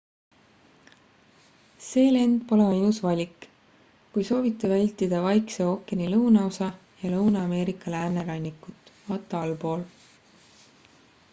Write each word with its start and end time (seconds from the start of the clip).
see 1.87 2.05
lend 2.13 2.37
pole 2.51 2.63
ainus 2.69 2.99
valik 3.07 3.45
kui 4.15 4.23
soovite 4.29 4.71
vältida 4.71 5.19
vaikse 5.25 5.67
ookeani 5.73 6.07
lõunaosa 6.13 6.69
ja 7.03 7.13
lõuna-ameerika 7.17 7.93
läänerannikut. 7.97 8.91
vt 9.11 9.37
allpool 9.43 9.85